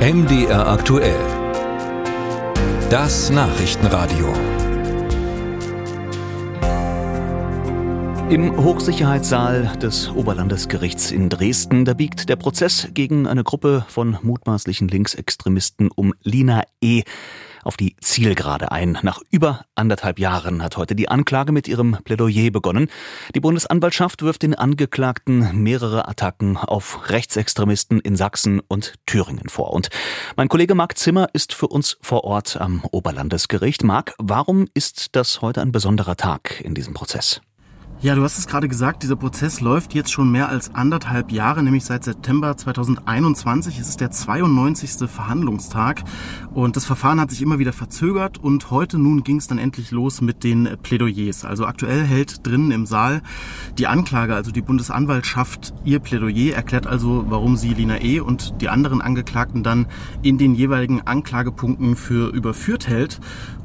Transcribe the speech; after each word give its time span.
MDR 0.00 0.66
aktuell. 0.66 1.20
Das 2.88 3.28
Nachrichtenradio. 3.28 4.32
Im 8.30 8.56
Hochsicherheitssaal 8.56 9.76
des 9.76 10.08
Oberlandesgerichts 10.08 11.10
in 11.10 11.28
Dresden, 11.28 11.84
da 11.84 11.92
biegt 11.92 12.30
der 12.30 12.36
Prozess 12.36 12.88
gegen 12.94 13.26
eine 13.26 13.44
Gruppe 13.44 13.84
von 13.88 14.16
mutmaßlichen 14.22 14.88
Linksextremisten 14.88 15.90
um 15.90 16.14
Lina 16.22 16.62
E 16.80 17.02
auf 17.64 17.76
die 17.76 17.96
Zielgerade 18.00 18.72
ein. 18.72 18.98
Nach 19.02 19.20
über 19.30 19.64
anderthalb 19.74 20.18
Jahren 20.18 20.62
hat 20.62 20.76
heute 20.76 20.94
die 20.94 21.08
Anklage 21.08 21.52
mit 21.52 21.68
ihrem 21.68 21.98
Plädoyer 22.04 22.50
begonnen. 22.50 22.88
Die 23.34 23.40
Bundesanwaltschaft 23.40 24.22
wirft 24.22 24.42
den 24.42 24.54
Angeklagten 24.54 25.62
mehrere 25.62 26.08
Attacken 26.08 26.56
auf 26.56 27.10
Rechtsextremisten 27.10 28.00
in 28.00 28.16
Sachsen 28.16 28.60
und 28.60 28.94
Thüringen 29.06 29.48
vor. 29.48 29.72
Und 29.72 29.88
mein 30.36 30.48
Kollege 30.48 30.74
Marc 30.74 30.96
Zimmer 30.98 31.28
ist 31.32 31.54
für 31.54 31.68
uns 31.68 31.98
vor 32.00 32.24
Ort 32.24 32.60
am 32.60 32.82
Oberlandesgericht. 32.90 33.84
Marc, 33.84 34.14
warum 34.18 34.66
ist 34.74 35.16
das 35.16 35.42
heute 35.42 35.60
ein 35.60 35.72
besonderer 35.72 36.16
Tag 36.16 36.60
in 36.60 36.74
diesem 36.74 36.94
Prozess? 36.94 37.40
Ja, 38.02 38.14
du 38.14 38.22
hast 38.22 38.38
es 38.38 38.46
gerade 38.46 38.66
gesagt, 38.66 39.02
dieser 39.02 39.14
Prozess 39.16 39.60
läuft 39.60 39.92
jetzt 39.92 40.10
schon 40.10 40.32
mehr 40.32 40.48
als 40.48 40.74
anderthalb 40.74 41.30
Jahre, 41.30 41.62
nämlich 41.62 41.84
seit 41.84 42.02
September 42.02 42.56
2021. 42.56 43.78
Es 43.78 43.90
ist 43.90 44.00
der 44.00 44.10
92. 44.10 45.06
Verhandlungstag 45.06 46.02
und 46.54 46.76
das 46.76 46.86
Verfahren 46.86 47.20
hat 47.20 47.30
sich 47.30 47.42
immer 47.42 47.58
wieder 47.58 47.74
verzögert 47.74 48.38
und 48.38 48.70
heute 48.70 48.98
nun 48.98 49.22
ging 49.22 49.36
es 49.36 49.48
dann 49.48 49.58
endlich 49.58 49.90
los 49.90 50.22
mit 50.22 50.44
den 50.44 50.78
Plädoyers. 50.82 51.44
Also 51.44 51.66
aktuell 51.66 52.02
hält 52.02 52.46
drinnen 52.46 52.70
im 52.70 52.86
Saal 52.86 53.20
die 53.76 53.86
Anklage, 53.86 54.34
also 54.34 54.50
die 54.50 54.62
Bundesanwaltschaft, 54.62 55.74
ihr 55.84 55.98
Plädoyer, 55.98 56.56
erklärt 56.56 56.86
also, 56.86 57.26
warum 57.28 57.58
sie 57.58 57.74
Lina 57.74 58.00
E. 58.00 58.20
und 58.20 58.62
die 58.62 58.70
anderen 58.70 59.02
Angeklagten 59.02 59.62
dann 59.62 59.84
in 60.22 60.38
den 60.38 60.54
jeweiligen 60.54 61.02
Anklagepunkten 61.02 61.96
für 61.96 62.30
überführt 62.30 62.88
hält. 62.88 63.20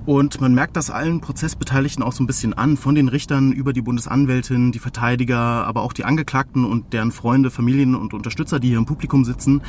Und 0.05 0.39
man 0.39 0.53
merkt 0.53 0.75
das 0.77 0.91
allen 0.91 1.19
Prozessbeteiligten 1.19 2.03
auch 2.03 2.13
so 2.13 2.23
ein 2.23 2.27
bisschen 2.27 2.53
an, 2.53 2.77
von 2.77 2.93
den 2.93 3.07
Richtern 3.07 3.51
über 3.51 3.73
die 3.73 3.81
Bundesanwältin, 4.25 4.71
die 4.71 4.79
Verteidiger, 4.79 5.37
aber 5.37 5.81
auch 5.83 5.93
die 5.93 6.05
Angeklagten 6.05 6.65
und 6.65 6.93
deren 6.93 7.11
Freunde, 7.11 7.51
Familien 7.51 7.95
und 7.95 8.13
Unterstützer, 8.13 8.59
die 8.59 8.69
hier 8.69 8.77
im 8.77 8.85
Publikum 8.85 9.23
sitzen, 9.23 9.61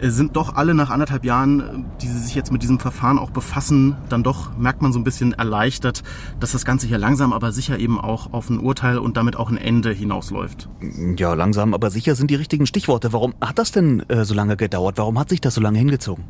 äh, 0.00 0.10
sind 0.10 0.36
doch 0.36 0.54
alle 0.54 0.74
nach 0.74 0.90
anderthalb 0.90 1.24
Jahren, 1.24 1.60
äh, 1.60 1.64
die 2.02 2.06
sie 2.06 2.18
sich 2.18 2.34
jetzt 2.34 2.52
mit 2.52 2.62
diesem 2.62 2.78
Verfahren 2.78 3.18
auch 3.18 3.30
befassen, 3.30 3.96
dann 4.08 4.22
doch 4.22 4.56
merkt 4.56 4.82
man 4.82 4.92
so 4.92 4.98
ein 4.98 5.04
bisschen 5.04 5.32
erleichtert, 5.32 6.02
dass 6.40 6.52
das 6.52 6.64
Ganze 6.64 6.86
hier 6.86 6.98
langsam, 6.98 7.32
aber 7.32 7.52
sicher 7.52 7.78
eben 7.78 7.98
auch 7.98 8.32
auf 8.32 8.50
ein 8.50 8.58
Urteil 8.58 8.98
und 8.98 9.16
damit 9.16 9.36
auch 9.36 9.50
ein 9.50 9.56
Ende 9.56 9.92
hinausläuft. 9.92 10.68
Ja, 11.16 11.34
langsam, 11.34 11.74
aber 11.74 11.90
sicher 11.90 12.14
sind 12.14 12.30
die 12.30 12.36
richtigen 12.36 12.66
Stichworte. 12.66 13.12
Warum 13.12 13.34
hat 13.40 13.58
das 13.58 13.72
denn 13.72 14.00
äh, 14.08 14.24
so 14.24 14.34
lange 14.34 14.56
gedauert? 14.56 14.98
Warum 14.98 15.18
hat 15.18 15.30
sich 15.30 15.40
das 15.40 15.54
so 15.54 15.60
lange 15.60 15.78
hingezogen? 15.78 16.24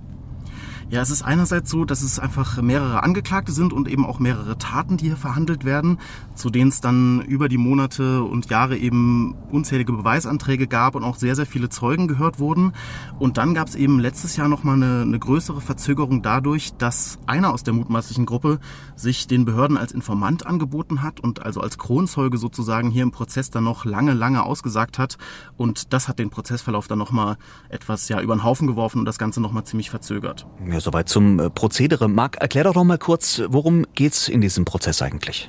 Ja, 0.91 1.01
es 1.01 1.11
ist 1.11 1.23
einerseits 1.23 1.71
so, 1.71 1.85
dass 1.85 2.03
es 2.03 2.19
einfach 2.19 2.61
mehrere 2.61 3.03
Angeklagte 3.03 3.53
sind 3.53 3.73
und 3.73 3.89
eben 3.89 4.05
auch 4.05 4.19
mehrere 4.19 4.59
Taten, 4.59 4.97
die 4.97 5.07
hier 5.07 5.17
verhandelt 5.17 5.65
werden, 5.65 5.99
zu 6.35 6.51
denen 6.51 6.69
es 6.69 6.81
dann 6.81 7.23
über 7.23 7.49
die 7.49 7.59
Monate 7.59 8.23
und 8.23 8.51
Jahre 8.51 8.77
eben 8.77 9.35
unzählige 9.51 9.93
Beweisanträge 9.93 10.67
gab 10.67 10.95
und 10.95 11.03
auch 11.03 11.17
sehr, 11.17 11.37
sehr 11.37 11.47
viele 11.47 11.69
Zeugen 11.71 12.07
gehört 12.07 12.39
wurden. 12.39 12.73
Und 13.19 13.39
dann 13.39 13.55
gab 13.55 13.69
es 13.69 13.75
eben 13.75 13.99
letztes 13.99 14.37
Jahr 14.37 14.49
nochmal 14.49 14.77
eine, 14.77 15.03
eine 15.03 15.19
größere 15.19 15.61
Verzögerung 15.61 16.23
dadurch, 16.23 16.75
dass 16.75 17.19
einer 17.27 17.53
aus 17.53 17.63
der 17.63 17.75
mutmaßlichen 17.75 18.27
Gruppe 18.27 18.61
sich 18.95 19.27
den 19.27 19.45
Behörden 19.45 19.79
als 19.79 19.93
Informant 19.93 20.47
angeboten 20.47 21.03
hat 21.03 21.19
und 21.19 21.43
also 21.43 21.61
als 21.61 21.79
Kronzeuge 21.79 22.37
sozusagen 22.39 22.91
hier 22.91 23.03
im 23.03 23.11
Prozess 23.11 23.51
dann 23.51 23.65
noch 23.65 23.85
lange, 23.85 24.13
lange 24.13 24.43
ausgesagt 24.43 24.99
hat. 24.99 25.17
Und 25.57 25.93
das 25.93 26.09
hat 26.09 26.19
den 26.19 26.31
Prozessverlauf 26.31 26.89
dann 26.89 26.99
nochmal 26.99 27.37
etwas 27.69 28.09
ja 28.09 28.21
über 28.21 28.37
den 28.37 28.45
Haufen 28.45 28.67
geworfen 28.67 28.99
und 28.99 29.05
das 29.07 29.19
Ganze 29.19 29.41
nochmal 29.41 29.65
ziemlich 29.65 29.91
verzögert. 29.91 30.47
Ja, 30.67 30.74
soweit 30.81 31.09
zum 31.09 31.41
äh, 31.41 31.51
Prozedere. 31.51 32.09
Marc, 32.09 32.37
erklär 32.37 32.65
doch 32.65 32.75
noch 32.75 32.85
mal 32.85 32.99
kurz, 32.99 33.43
worum 33.49 33.87
geht's 33.95 34.29
in 34.29 34.41
diesem 34.41 34.65
Prozess 34.65 35.03
eigentlich? 35.03 35.49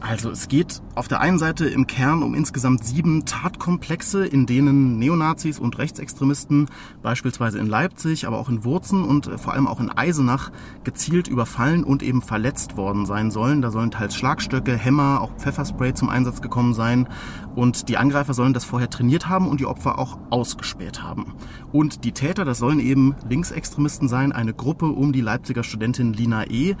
Also 0.00 0.30
es 0.30 0.46
geht 0.46 0.80
auf 0.94 1.08
der 1.08 1.20
einen 1.20 1.38
Seite 1.38 1.66
im 1.66 1.86
Kern 1.88 2.22
um 2.22 2.34
insgesamt 2.34 2.84
sieben 2.84 3.24
Tatkomplexe, 3.24 4.24
in 4.24 4.46
denen 4.46 4.98
Neonazis 4.98 5.58
und 5.58 5.76
Rechtsextremisten 5.76 6.68
beispielsweise 7.02 7.58
in 7.58 7.66
Leipzig, 7.66 8.26
aber 8.26 8.38
auch 8.38 8.48
in 8.48 8.64
Wurzen 8.64 9.04
und 9.04 9.26
äh, 9.26 9.38
vor 9.38 9.54
allem 9.54 9.66
auch 9.66 9.80
in 9.80 9.90
Eisenach 9.90 10.50
gezielt 10.84 11.26
überfallen 11.26 11.82
und 11.82 12.02
eben 12.02 12.22
verletzt 12.22 12.76
worden 12.76 13.06
sein 13.06 13.32
sollen. 13.32 13.60
Da 13.60 13.70
sollen 13.72 13.90
teils 13.90 14.14
Schlagstöcke, 14.14 14.76
Hämmer, 14.76 15.20
auch 15.20 15.32
Pfefferspray 15.36 15.94
zum 15.94 16.08
Einsatz 16.08 16.40
gekommen 16.42 16.74
sein. 16.74 17.08
Und 17.56 17.88
die 17.88 17.96
Angreifer 17.96 18.34
sollen 18.34 18.54
das 18.54 18.64
vorher 18.64 18.88
trainiert 18.88 19.28
haben 19.28 19.48
und 19.48 19.58
die 19.58 19.66
Opfer 19.66 19.98
auch 19.98 20.18
ausgespäht 20.30 21.02
haben. 21.02 21.34
Und 21.72 22.04
die 22.04 22.12
Täter, 22.12 22.44
das 22.44 22.58
sollen 22.58 22.78
eben 22.78 23.16
Linksextremisten 23.28 24.08
sein, 24.08 24.30
eine 24.30 24.54
Gruppe 24.54 24.86
um 24.86 25.12
die 25.12 25.20
Leipziger 25.20 25.64
Studentin 25.64 26.12
Lina 26.12 26.48
E. 26.48 26.76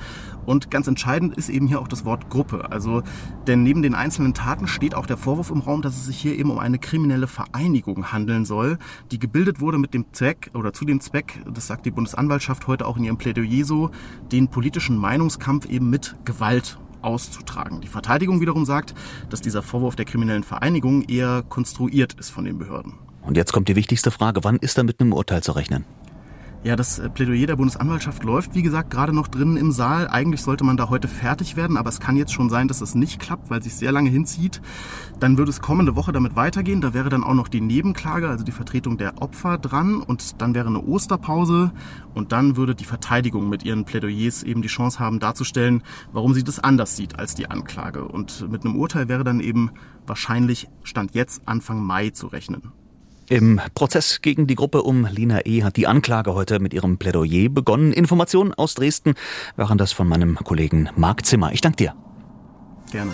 Und 0.46 0.70
ganz 0.70 0.86
entscheidend 0.86 1.36
ist 1.36 1.48
eben 1.48 1.66
hier 1.66 1.80
auch 1.80 1.88
das 1.88 2.04
Wort 2.04 2.30
Gruppe. 2.30 2.70
Also 2.70 3.02
denn 3.46 3.62
neben 3.62 3.82
den 3.82 3.94
einzelnen 3.94 4.34
Taten 4.34 4.66
steht 4.66 4.94
auch 4.94 5.06
der 5.06 5.16
Vorwurf 5.16 5.50
im 5.50 5.60
Raum, 5.60 5.82
dass 5.82 5.96
es 5.96 6.06
sich 6.06 6.18
hier 6.18 6.38
eben 6.38 6.50
um 6.50 6.58
eine 6.58 6.78
kriminelle 6.78 7.26
Vereinigung 7.26 8.12
handeln 8.12 8.44
soll, 8.44 8.78
die 9.10 9.18
gebildet 9.18 9.60
wurde 9.60 9.78
mit 9.78 9.94
dem 9.94 10.06
Zweck 10.12 10.50
oder 10.54 10.72
zu 10.72 10.84
dem 10.84 11.00
Zweck, 11.00 11.40
das 11.52 11.66
sagt 11.66 11.86
die 11.86 11.90
Bundesanwaltschaft 11.90 12.66
heute 12.66 12.86
auch 12.86 12.96
in 12.96 13.04
ihrem 13.04 13.18
Plädoyer 13.18 13.64
so, 13.64 13.90
den 14.32 14.48
politischen 14.48 14.96
Meinungskampf 14.96 15.66
eben 15.66 15.90
mit 15.90 16.14
Gewalt 16.24 16.78
auszutragen. 17.02 17.80
Die 17.80 17.88
Verteidigung 17.88 18.40
wiederum 18.40 18.64
sagt, 18.64 18.94
dass 19.30 19.40
dieser 19.40 19.62
Vorwurf 19.62 19.96
der 19.96 20.04
kriminellen 20.04 20.42
Vereinigung 20.42 21.02
eher 21.02 21.42
konstruiert 21.48 22.14
ist 22.14 22.30
von 22.30 22.44
den 22.44 22.58
Behörden. 22.58 22.94
Und 23.22 23.36
jetzt 23.36 23.52
kommt 23.52 23.68
die 23.68 23.76
wichtigste 23.76 24.10
Frage, 24.10 24.42
wann 24.44 24.56
ist 24.56 24.78
da 24.78 24.82
mit 24.82 25.00
einem 25.00 25.12
Urteil 25.12 25.42
zu 25.42 25.52
rechnen? 25.52 25.84
Ja, 26.64 26.74
das 26.74 26.98
äh, 26.98 27.08
Plädoyer 27.08 27.46
der 27.46 27.54
Bundesanwaltschaft 27.54 28.24
läuft, 28.24 28.56
wie 28.56 28.62
gesagt, 28.62 28.90
gerade 28.90 29.12
noch 29.12 29.28
drinnen 29.28 29.56
im 29.56 29.70
Saal. 29.70 30.08
Eigentlich 30.08 30.42
sollte 30.42 30.64
man 30.64 30.76
da 30.76 30.88
heute 30.88 31.06
fertig 31.06 31.54
werden, 31.54 31.76
aber 31.76 31.88
es 31.88 32.00
kann 32.00 32.16
jetzt 32.16 32.32
schon 32.32 32.50
sein, 32.50 32.66
dass 32.66 32.80
es 32.80 32.96
nicht 32.96 33.20
klappt, 33.20 33.48
weil 33.48 33.60
es 33.60 33.64
sich 33.64 33.76
sehr 33.76 33.92
lange 33.92 34.10
hinzieht. 34.10 34.60
Dann 35.20 35.38
würde 35.38 35.50
es 35.50 35.60
kommende 35.60 35.94
Woche 35.94 36.10
damit 36.10 36.34
weitergehen. 36.34 36.80
Da 36.80 36.94
wäre 36.94 37.10
dann 37.10 37.22
auch 37.22 37.34
noch 37.34 37.46
die 37.46 37.60
Nebenklage, 37.60 38.28
also 38.28 38.44
die 38.44 38.50
Vertretung 38.50 38.98
der 38.98 39.22
Opfer 39.22 39.56
dran 39.56 40.02
und 40.02 40.42
dann 40.42 40.52
wäre 40.52 40.66
eine 40.66 40.82
Osterpause 40.82 41.70
und 42.14 42.32
dann 42.32 42.56
würde 42.56 42.74
die 42.74 42.84
Verteidigung 42.84 43.48
mit 43.48 43.62
ihren 43.62 43.84
Plädoyers 43.84 44.42
eben 44.42 44.60
die 44.60 44.68
Chance 44.68 44.98
haben 44.98 45.20
darzustellen, 45.20 45.84
warum 46.12 46.34
sie 46.34 46.42
das 46.42 46.58
anders 46.58 46.96
sieht 46.96 47.20
als 47.20 47.36
die 47.36 47.48
Anklage. 47.48 48.08
Und 48.08 48.50
mit 48.50 48.64
einem 48.64 48.74
Urteil 48.74 49.08
wäre 49.08 49.22
dann 49.22 49.38
eben 49.38 49.70
wahrscheinlich 50.08 50.68
Stand 50.82 51.14
jetzt 51.14 51.42
Anfang 51.46 51.80
Mai 51.84 52.10
zu 52.10 52.26
rechnen. 52.26 52.72
Im 53.28 53.60
Prozess 53.74 54.22
gegen 54.22 54.46
die 54.46 54.54
Gruppe 54.54 54.82
um 54.82 55.06
Lina 55.06 55.44
E. 55.44 55.62
hat 55.62 55.76
die 55.76 55.86
Anklage 55.86 56.34
heute 56.34 56.60
mit 56.60 56.72
ihrem 56.72 56.98
Plädoyer 56.98 57.48
begonnen. 57.50 57.92
Informationen 57.92 58.54
aus 58.54 58.74
Dresden 58.74 59.14
waren 59.56 59.78
das 59.78 59.92
von 59.92 60.08
meinem 60.08 60.36
Kollegen 60.36 60.88
Marc 60.96 61.26
Zimmer. 61.26 61.52
Ich 61.52 61.60
danke 61.60 61.76
dir. 61.76 61.94
Gerne. 62.90 63.12